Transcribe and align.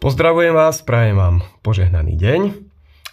Pozdravujem 0.00 0.56
vás, 0.56 0.80
prajem 0.80 1.12
vám 1.12 1.36
požehnaný 1.60 2.16
deň 2.16 2.40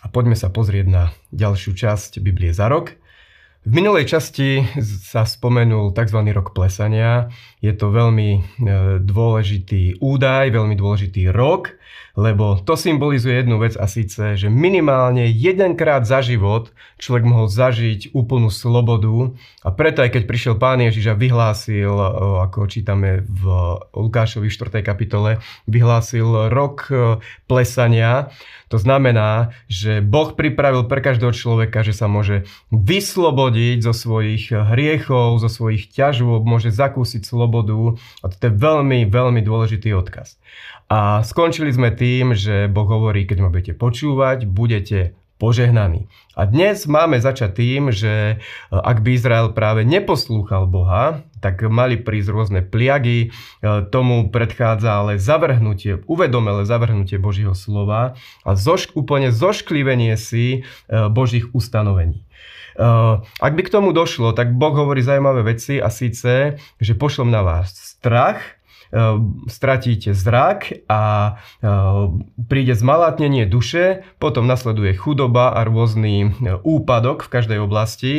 a 0.02 0.06
poďme 0.08 0.40
sa 0.40 0.48
pozrieť 0.48 0.88
na 0.88 1.04
ďalšiu 1.36 1.76
časť 1.76 2.24
Biblie 2.24 2.56
za 2.56 2.72
rok. 2.72 2.96
V 3.68 3.72
minulej 3.76 4.08
časti 4.08 4.64
sa 5.04 5.28
spomenul 5.28 5.92
tzv. 5.92 6.20
rok 6.32 6.56
plesania. 6.56 7.28
Je 7.60 7.76
to 7.76 7.92
veľmi 7.92 8.30
e, 8.32 8.42
dôležitý 9.04 10.00
údaj, 10.00 10.56
veľmi 10.56 10.80
dôležitý 10.80 11.28
rok, 11.28 11.76
lebo 12.18 12.58
to 12.62 12.74
symbolizuje 12.74 13.38
jednu 13.46 13.62
vec 13.62 13.78
a 13.78 13.86
síce, 13.86 14.34
že 14.34 14.50
minimálne 14.50 15.30
jedenkrát 15.30 16.02
za 16.02 16.26
život 16.26 16.74
človek 16.98 17.24
mohol 17.30 17.46
zažiť 17.46 18.18
úplnú 18.18 18.50
slobodu 18.50 19.38
a 19.62 19.70
preto 19.70 20.02
aj 20.02 20.18
keď 20.18 20.24
prišiel 20.26 20.56
pán 20.58 20.82
Ježiš 20.82 21.14
a 21.14 21.20
vyhlásil, 21.20 21.94
ako 22.50 22.66
čítame 22.66 23.22
v 23.22 23.44
Lukášovi 23.94 24.50
4. 24.50 24.82
kapitole, 24.82 25.38
vyhlásil 25.70 26.50
rok 26.50 26.90
plesania, 27.46 28.34
to 28.68 28.76
znamená, 28.76 29.56
že 29.72 30.04
Boh 30.04 30.36
pripravil 30.36 30.90
pre 30.92 31.00
každého 31.00 31.32
človeka, 31.32 31.88
že 31.88 31.96
sa 31.96 32.12
môže 32.12 32.44
vyslobodiť 32.74 33.80
zo 33.80 33.94
svojich 33.96 34.52
hriechov, 34.52 35.40
zo 35.40 35.48
svojich 35.48 35.88
ťažôb, 35.94 36.44
môže 36.44 36.74
zakúsiť 36.74 37.24
slobodu 37.24 37.96
a 38.20 38.26
to 38.28 38.36
je 38.42 38.52
veľmi, 38.52 39.08
veľmi 39.08 39.40
dôležitý 39.46 39.96
odkaz. 39.96 40.36
A 40.88 41.20
skončili 41.24 41.72
sme 41.78 41.94
tým, 41.94 42.34
že 42.34 42.66
Boh 42.66 42.90
hovorí, 42.90 43.30
keď 43.30 43.38
ma 43.46 43.54
budete 43.54 43.78
počúvať, 43.78 44.50
budete 44.50 45.14
požehnaní. 45.38 46.10
A 46.34 46.50
dnes 46.50 46.90
máme 46.90 47.22
začať 47.22 47.62
tým, 47.62 47.94
že 47.94 48.14
e, 48.34 48.36
ak 48.74 49.06
by 49.06 49.10
Izrael 49.14 49.54
práve 49.54 49.86
neposlúchal 49.86 50.66
Boha, 50.66 51.22
tak 51.38 51.62
mali 51.70 52.02
prísť 52.02 52.30
rôzne 52.34 52.62
pliagy, 52.66 53.30
e, 53.30 53.86
tomu 53.94 54.34
predchádza 54.34 55.06
ale 55.06 55.22
zavrhnutie, 55.22 56.02
uvedomelé 56.10 56.66
zavrhnutie 56.66 57.22
Božieho 57.22 57.54
slova 57.54 58.18
a 58.42 58.52
zošk, 58.58 58.98
úplne 58.98 59.30
zošklivenie 59.30 60.18
si 60.18 60.66
e, 60.66 61.10
Božích 61.14 61.54
ustanovení. 61.54 62.26
Ak 63.42 63.58
by 63.58 63.66
k 63.66 63.74
tomu 63.74 63.90
došlo, 63.90 64.38
tak 64.38 64.54
Boh 64.54 64.70
hovorí 64.70 65.02
zaujímavé 65.02 65.42
veci 65.42 65.82
a 65.82 65.90
síce, 65.90 66.62
že 66.78 66.94
pošlom 66.94 67.26
na 67.26 67.42
vás 67.42 67.74
strach, 67.74 68.57
stratíte 69.52 70.16
zrak 70.16 70.88
a 70.88 71.36
ehm, 71.60 72.24
príde 72.48 72.72
zmalátnenie 72.72 73.44
duše, 73.44 74.08
potom 74.18 74.48
nasleduje 74.48 74.96
chudoba 74.96 75.52
a 75.52 75.68
rôzny 75.68 76.16
e, 76.24 76.28
úpadok 76.64 77.28
v 77.28 77.32
každej 77.32 77.60
oblasti. 77.60 78.14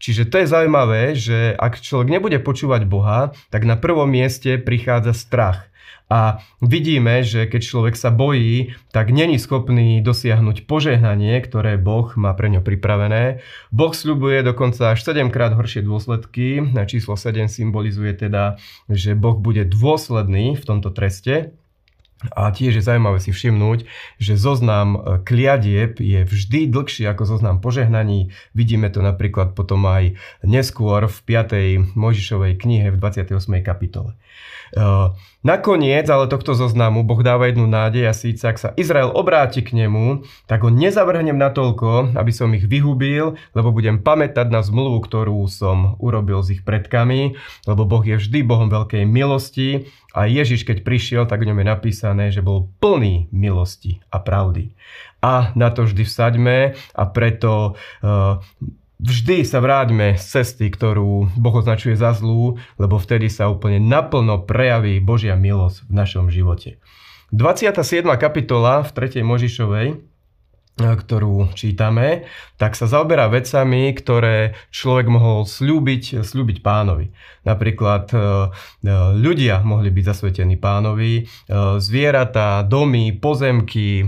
Čiže 0.00 0.28
to 0.28 0.36
je 0.40 0.46
zaujímavé, 0.48 1.02
že 1.12 1.52
ak 1.52 1.80
človek 1.80 2.08
nebude 2.08 2.38
počúvať 2.40 2.88
Boha, 2.88 3.36
tak 3.52 3.68
na 3.68 3.76
prvom 3.76 4.08
mieste 4.08 4.56
prichádza 4.56 5.12
strach. 5.12 5.68
A 6.12 6.44
vidíme, 6.60 7.24
že 7.24 7.48
keď 7.48 7.62
človek 7.64 7.94
sa 7.96 8.12
bojí, 8.12 8.76
tak 8.92 9.08
není 9.08 9.40
schopný 9.40 10.04
dosiahnuť 10.04 10.68
požehnanie, 10.68 11.40
ktoré 11.40 11.80
Boh 11.80 12.12
má 12.20 12.36
pre 12.36 12.52
ňo 12.52 12.60
pripravené. 12.60 13.40
Boh 13.72 13.90
sľubuje 13.90 14.44
dokonca 14.44 14.92
až 14.92 15.00
7 15.00 15.32
krát 15.32 15.56
horšie 15.56 15.80
dôsledky. 15.80 16.60
Číslo 16.86 17.16
7 17.16 17.48
symbolizuje 17.48 18.14
teda, 18.14 18.60
že 18.86 19.16
Boh 19.16 19.40
bude 19.40 19.64
dôsledný 19.64 20.60
v 20.60 20.64
tomto 20.68 20.92
treste. 20.92 21.56
A 22.32 22.48
tiež 22.48 22.80
je 22.80 22.84
zaujímavé 22.84 23.20
si 23.20 23.34
všimnúť, 23.34 23.84
že 24.16 24.40
zoznam 24.40 24.96
e, 24.96 24.98
kliadieb 25.20 26.00
je 26.00 26.24
vždy 26.24 26.72
dlhší 26.72 27.04
ako 27.04 27.28
zoznam 27.28 27.60
požehnaní. 27.60 28.32
Vidíme 28.56 28.88
to 28.88 29.04
napríklad 29.04 29.52
potom 29.52 29.84
aj 29.84 30.16
neskôr 30.40 31.04
v 31.04 31.18
5. 31.20 31.98
Mojžišovej 31.98 32.56
knihe 32.56 32.88
v 32.88 32.96
28. 32.96 33.36
kapitole. 33.60 34.16
E, 34.72 34.80
nakoniec 35.44 36.08
ale 36.08 36.26
tohto 36.26 36.56
zoznamu 36.56 37.04
Boh 37.04 37.20
dáva 37.20 37.46
jednu 37.52 37.68
nádej 37.68 38.08
a 38.08 38.16
síce 38.16 38.42
ak 38.48 38.56
sa 38.56 38.70
Izrael 38.74 39.12
obráti 39.12 39.60
k 39.60 39.76
nemu, 39.76 40.24
tak 40.48 40.64
ho 40.64 40.70
nezavrhnem 40.72 41.36
natoľko, 41.36 42.16
aby 42.16 42.32
som 42.32 42.50
ich 42.56 42.64
vyhubil, 42.64 43.36
lebo 43.52 43.68
budem 43.70 44.00
pamätať 44.00 44.48
na 44.48 44.64
zmluvu, 44.64 45.04
ktorú 45.04 45.44
som 45.46 46.00
urobil 46.00 46.40
s 46.40 46.56
ich 46.56 46.62
predkami, 46.64 47.36
lebo 47.68 47.84
Boh 47.84 48.02
je 48.02 48.16
vždy 48.16 48.40
Bohom 48.42 48.72
veľkej 48.72 49.04
milosti 49.04 49.92
a 50.14 50.30
Ježiš, 50.30 50.62
keď 50.62 50.86
prišiel, 50.86 51.22
tak 51.26 51.42
v 51.42 51.50
ňom 51.50 51.58
je 51.58 51.66
napísané, 51.66 52.24
že 52.30 52.38
bol 52.38 52.70
plný 52.78 53.26
milosti 53.34 53.98
a 54.14 54.22
pravdy. 54.22 54.78
A 55.18 55.50
na 55.58 55.74
to 55.74 55.90
vždy 55.90 56.06
vsaďme 56.06 56.78
a 56.78 57.02
preto 57.10 57.74
uh, 57.74 58.38
vždy 59.02 59.42
sa 59.42 59.58
vráťme 59.58 60.14
z 60.14 60.24
cesty, 60.24 60.70
ktorú 60.70 61.34
Boh 61.34 61.54
označuje 61.58 61.98
za 61.98 62.14
zlú, 62.14 62.62
lebo 62.78 63.02
vtedy 63.02 63.26
sa 63.26 63.50
úplne 63.50 63.82
naplno 63.82 64.46
prejaví 64.46 65.02
Božia 65.02 65.34
milosť 65.34 65.90
v 65.90 65.92
našom 65.92 66.30
živote. 66.30 66.78
27. 67.34 68.06
kapitola 68.14 68.86
v 68.86 68.90
3. 68.94 69.26
Možišovej 69.26 70.13
ktorú 70.74 71.54
čítame, 71.54 72.26
tak 72.58 72.74
sa 72.74 72.90
zaoberá 72.90 73.30
vecami, 73.30 73.94
ktoré 73.94 74.58
človek 74.74 75.06
mohol 75.06 75.46
slúbiť, 75.46 76.26
slúbiť 76.26 76.66
pánovi. 76.66 77.14
Napríklad 77.46 78.10
e, 78.10 78.16
e, 78.16 78.22
ľudia 79.14 79.62
mohli 79.62 79.94
byť 79.94 80.04
zasvetení 80.10 80.58
pánovi, 80.58 81.12
e, 81.20 81.22
zvieratá, 81.78 82.66
domy, 82.66 83.14
pozemky, 83.14 84.06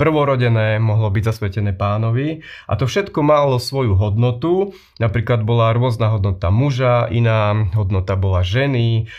prvorodené 0.00 0.80
mohlo 0.80 1.12
byť 1.12 1.24
zasvetené 1.24 1.76
pánovi 1.76 2.40
a 2.64 2.72
to 2.80 2.88
všetko 2.88 3.20
malo 3.20 3.60
svoju 3.60 3.92
hodnotu. 3.98 4.72
Napríklad 4.96 5.44
bola 5.44 5.76
rôzna 5.76 6.16
hodnota 6.16 6.48
muža, 6.48 7.12
iná 7.12 7.52
hodnota 7.76 8.16
bola 8.16 8.40
ženy, 8.40 9.10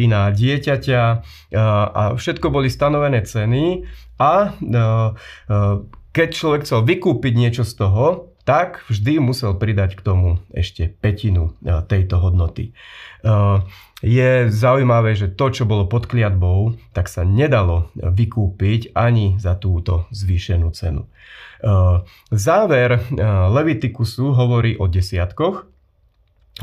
iná 0.00 0.32
dieťaťa 0.32 1.02
a 1.92 2.02
všetko 2.16 2.48
boli 2.48 2.72
stanovené 2.72 3.26
ceny 3.26 3.84
a 4.16 4.56
keď 6.16 6.28
človek 6.32 6.64
chcel 6.64 6.80
vykúpiť 6.80 7.32
niečo 7.36 7.68
z 7.68 7.76
toho, 7.76 8.32
tak 8.48 8.88
vždy 8.88 9.20
musel 9.20 9.52
pridať 9.58 10.00
k 10.00 10.04
tomu 10.06 10.40
ešte 10.48 10.88
petinu 10.88 11.52
e, 11.60 11.82
tejto 11.84 12.16
hodnoty. 12.22 12.70
E, 12.70 12.72
je 14.00 14.48
zaujímavé, 14.48 15.12
že 15.12 15.28
to, 15.28 15.52
čo 15.52 15.68
bolo 15.68 15.84
pod 15.84 16.08
kliatbou, 16.08 16.78
tak 16.96 17.12
sa 17.12 17.26
nedalo 17.26 17.92
vykúpiť 17.98 18.96
ani 18.96 19.36
za 19.36 19.60
túto 19.60 20.08
zvýšenú 20.14 20.72
cenu. 20.72 21.04
E, 21.04 21.08
záver 22.32 23.02
Levitikusu 23.52 24.32
hovorí 24.32 24.78
o 24.80 24.88
desiatkoch, 24.88 25.68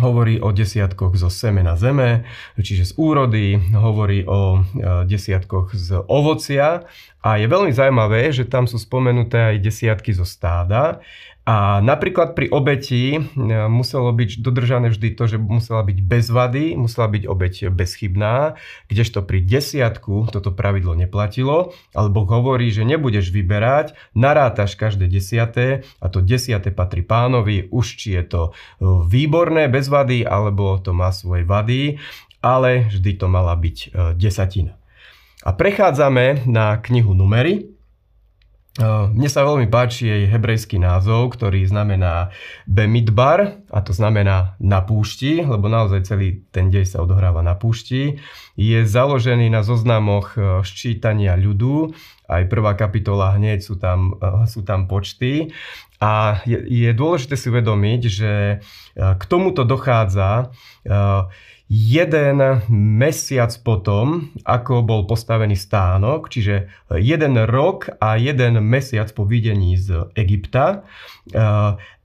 hovorí 0.01 0.41
o 0.41 0.49
desiatkoch 0.49 1.13
zo 1.13 1.29
semena 1.29 1.77
zeme, 1.77 2.25
čiže 2.57 2.89
z 2.89 2.93
úrody, 2.97 3.61
hovorí 3.77 4.25
o 4.25 4.57
e, 4.57 5.05
desiatkoch 5.05 5.77
z 5.77 6.01
ovocia. 6.09 6.89
A 7.23 7.37
je 7.37 7.45
veľmi 7.47 7.69
zaujímavé, 7.71 8.33
že 8.33 8.49
tam 8.49 8.65
sú 8.65 8.81
spomenuté 8.81 9.53
aj 9.53 9.61
desiatky 9.61 10.11
zo 10.11 10.25
stáda 10.25 10.99
a 11.43 11.83
napríklad 11.83 12.39
pri 12.39 12.47
obeti 12.47 13.19
e, 13.19 13.21
muselo 13.67 14.15
byť 14.15 14.39
dodržané 14.39 14.95
vždy 14.95 15.11
to, 15.11 15.27
že 15.27 15.35
musela 15.35 15.83
byť 15.83 15.99
bez 15.99 16.31
vady, 16.31 16.79
musela 16.79 17.11
byť 17.11 17.23
obeť 17.27 17.55
bezchybná, 17.67 18.55
kdežto 18.87 19.27
pri 19.27 19.43
desiatku 19.43 20.31
toto 20.31 20.55
pravidlo 20.55 20.95
neplatilo, 20.95 21.75
alebo 21.91 22.23
hovorí, 22.23 22.71
že 22.71 22.87
nebudeš 22.87 23.35
vyberať, 23.35 23.91
narátaš 24.15 24.79
každé 24.79 25.11
desiaté 25.11 25.83
a 25.99 26.07
to 26.07 26.23
desiaté 26.23 26.71
patrí 26.71 27.03
pánovi, 27.03 27.67
už 27.75 27.85
či 27.99 28.15
je 28.15 28.23
to 28.23 28.41
e, 28.47 28.51
výborné 29.11 29.67
bez 29.67 29.91
vady, 29.91 30.23
alebo 30.23 30.79
to 30.79 30.95
má 30.95 31.11
svoje 31.11 31.43
vady, 31.43 31.99
ale 32.39 32.87
vždy 32.87 33.19
to 33.19 33.27
mala 33.27 33.51
byť 33.59 33.77
e, 33.83 33.87
desatina. 34.15 34.79
A 35.43 35.51
prechádzame 35.51 36.47
na 36.47 36.79
knihu 36.79 37.11
Numery, 37.11 37.72
mne 38.81 39.29
sa 39.29 39.45
veľmi 39.45 39.69
páči 39.69 40.09
jej 40.09 40.23
hebrejský 40.25 40.81
názov, 40.81 41.37
ktorý 41.37 41.61
znamená 41.69 42.33
Bemidbar, 42.65 43.61
a 43.69 43.79
to 43.85 43.93
znamená 43.93 44.57
na 44.57 44.81
púšti, 44.81 45.45
lebo 45.45 45.69
naozaj 45.69 46.09
celý 46.09 46.41
ten 46.49 46.73
dej 46.73 46.89
sa 46.89 47.05
odohráva 47.05 47.45
na 47.45 47.53
púšti. 47.53 48.17
Je 48.57 48.79
založený 48.81 49.53
na 49.53 49.61
zoznamoch 49.61 50.33
ščítania 50.65 51.37
ľudu, 51.37 51.93
aj 52.29 52.43
prvá 52.47 52.73
kapitola 52.73 53.35
hneď 53.35 53.59
sú 53.63 53.75
tam, 53.75 54.15
e, 54.17 54.47
sú 54.47 54.63
tam 54.63 54.87
počty. 54.87 55.51
A 56.03 56.43
je, 56.43 56.59
je 56.59 56.91
dôležité 56.91 57.39
si 57.39 57.47
uvedomiť, 57.47 58.01
že 58.07 58.33
e, 58.33 58.55
k 58.95 59.23
tomuto 59.27 59.63
dochádza 59.63 60.51
jeden 61.73 62.37
mesiac 62.69 63.49
potom, 63.63 64.29
ako 64.43 64.83
bol 64.83 65.07
postavený 65.07 65.55
stánok, 65.55 66.27
čiže 66.27 66.69
jeden 66.99 67.39
rok 67.49 67.87
a 68.03 68.19
jeden 68.19 68.59
mesiac 68.61 69.09
po 69.15 69.23
videní 69.23 69.79
z 69.79 70.11
Egypta 70.13 70.83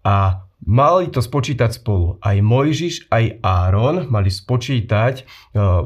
a 0.06 0.16
Mali 0.58 1.06
to 1.14 1.22
spočítať 1.22 1.70
spolu. 1.70 2.18
Aj 2.18 2.34
Mojžiš, 2.34 3.06
aj 3.14 3.40
Áron 3.46 4.10
mali 4.10 4.26
spočítať 4.26 5.22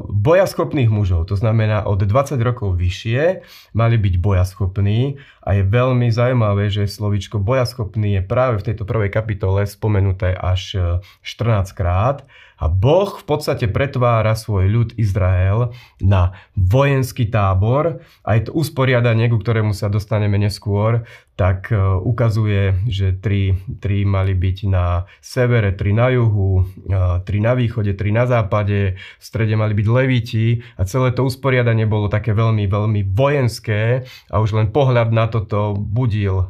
bojaschopných 0.09 0.89
mužov. 0.89 1.29
To 1.29 1.37
znamená, 1.37 1.85
od 1.85 2.01
20 2.01 2.41
rokov 2.41 2.81
vyššie 2.81 3.45
mali 3.77 3.95
byť 4.01 4.15
bojaschopní. 4.17 5.21
A 5.45 5.61
je 5.61 5.63
veľmi 5.63 6.09
zaujímavé, 6.09 6.73
že 6.73 6.89
slovičko 6.89 7.37
bojaschopný 7.37 8.17
je 8.17 8.21
práve 8.25 8.65
v 8.65 8.73
tejto 8.73 8.89
prvej 8.89 9.13
kapitole 9.13 9.69
spomenuté 9.69 10.33
až 10.33 10.75
14 11.21 11.69
krát 11.77 12.25
A 12.61 12.69
Boh 12.69 13.17
v 13.17 13.25
podstate 13.25 13.69
pretvára 13.69 14.37
svoj 14.37 14.69
ľud 14.69 14.89
Izrael 14.95 15.73
na 16.01 16.37
vojenský 16.53 17.29
tábor. 17.29 18.05
Aj 18.21 18.39
to 18.45 18.53
usporiadanie, 18.53 19.29
ku 19.29 19.41
ktorému 19.41 19.73
sa 19.73 19.89
dostaneme 19.89 20.37
neskôr, 20.37 21.05
tak 21.33 21.73
e, 21.73 21.77
ukazuje, 21.81 22.77
že 22.85 23.17
tri, 23.17 23.57
tri 23.81 24.05
mali 24.05 24.37
byť 24.37 24.57
na 24.69 25.09
severe, 25.17 25.73
tri 25.73 25.89
na 25.89 26.13
juhu, 26.13 26.61
e, 26.61 26.93
tri 27.25 27.41
na 27.41 27.57
východe, 27.57 27.97
tri 27.97 28.13
na 28.13 28.29
západe, 28.29 29.01
v 29.01 29.23
strede 29.23 29.57
mali 29.57 29.73
byť 29.73 29.87
leviti 29.89 30.61
a 30.77 30.85
celé 30.85 31.09
to 31.09 31.25
usporiadanie 31.25 31.89
bolo 31.89 32.05
také 32.05 32.37
veľmi, 32.37 32.69
veľmi 32.69 33.01
vojenské 33.17 34.05
a 34.29 34.35
už 34.37 34.61
len 34.61 34.69
pohľad 34.69 35.09
na 35.09 35.25
toto 35.25 35.73
budil 35.73 36.37
e, 36.37 36.45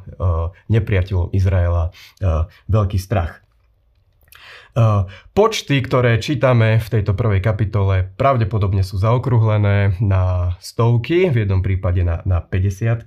nepriateľom 0.68 1.32
Izraela 1.32 1.96
veľký 2.68 3.00
strach. 3.00 3.43
Počty, 5.38 5.86
ktoré 5.86 6.18
čítame 6.18 6.82
v 6.82 6.88
tejto 6.90 7.14
prvej 7.14 7.46
kapitole, 7.46 8.10
pravdepodobne 8.18 8.82
sú 8.82 8.98
zaokrúhlené 8.98 10.02
na 10.02 10.58
stovky, 10.58 11.30
v 11.30 11.46
jednom 11.46 11.62
prípade 11.62 12.02
na, 12.02 12.26
na 12.26 12.42
50 12.42 13.06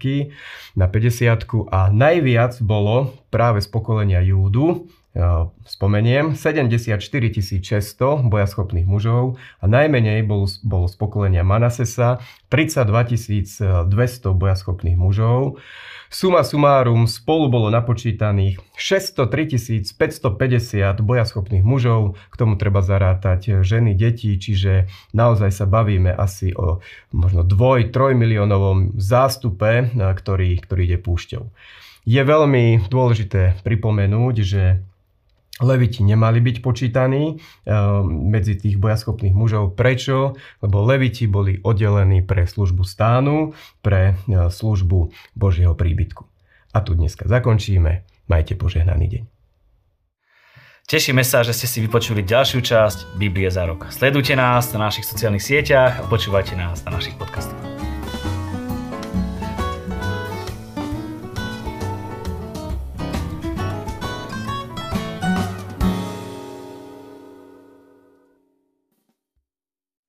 na 0.78 0.86
50 0.86 1.66
a 1.66 1.90
najviac 1.90 2.62
bolo 2.62 3.18
práve 3.34 3.58
z 3.58 3.68
pokolenia 3.70 4.22
Júdu, 4.22 4.86
spomeniem, 5.64 6.36
74 6.36 7.00
600 7.00 8.28
bojaschopných 8.28 8.84
mužov 8.84 9.40
a 9.60 9.64
najmenej 9.64 10.22
bolo, 10.28 10.44
bolo 10.60 10.86
z 10.86 10.94
pokolenia 11.00 11.40
Manasesa 11.40 12.20
32 12.52 13.88
200 13.88 14.36
bojaschopných 14.36 14.98
mužov. 15.00 15.56
Suma 16.06 16.46
sumárum 16.46 17.10
spolu 17.10 17.50
bolo 17.50 17.66
napočítaných 17.66 18.62
603 18.78 19.82
550 19.90 21.02
bojaschopných 21.02 21.66
mužov, 21.66 22.14
k 22.30 22.34
tomu 22.38 22.54
treba 22.54 22.78
zarátať 22.78 23.66
ženy, 23.66 23.98
deti, 23.98 24.30
čiže 24.38 24.86
naozaj 25.10 25.50
sa 25.50 25.66
bavíme 25.66 26.14
asi 26.14 26.54
o 26.54 26.78
možno 27.10 27.42
2-3 27.42 28.14
miliónovom 28.14 28.94
zástupe, 28.94 29.90
ktorý, 29.98 30.62
ktorý 30.62 30.80
ide 30.86 30.98
púšťou. 31.02 31.42
Je 32.06 32.22
veľmi 32.22 32.86
dôležité 32.86 33.58
pripomenúť, 33.66 34.36
že 34.46 34.62
Leviti 35.56 36.04
nemali 36.04 36.44
byť 36.44 36.56
počítaní 36.60 37.40
medzi 38.06 38.60
tých 38.60 38.76
bojaschopných 38.76 39.32
mužov. 39.32 39.72
Prečo? 39.72 40.36
Lebo 40.60 40.84
Leviti 40.84 41.24
boli 41.24 41.56
oddelení 41.64 42.20
pre 42.20 42.44
službu 42.44 42.84
stánu, 42.84 43.56
pre 43.80 44.20
službu 44.28 45.16
Božieho 45.32 45.72
príbytku. 45.72 46.28
A 46.76 46.84
tu 46.84 46.92
dneska 46.92 47.24
zakončíme. 47.24 48.04
Majte 48.28 48.52
požehnaný 48.52 49.06
deň. 49.08 49.24
Tešíme 50.86 51.24
sa, 51.24 51.40
že 51.40 51.56
ste 51.56 51.66
si 51.66 51.80
vypočuli 51.80 52.20
ďalšiu 52.20 52.60
časť 52.60 53.16
Biblie 53.16 53.48
za 53.48 53.64
rok. 53.64 53.88
Sledujte 53.88 54.36
nás 54.36 54.70
na 54.76 54.86
našich 54.86 55.08
sociálnych 55.08 55.42
sieťach 55.42 55.98
a 55.98 56.06
počúvajte 56.06 56.52
nás 56.52 56.84
na 56.84 57.00
našich 57.00 57.16
podcastoch. 57.16 57.55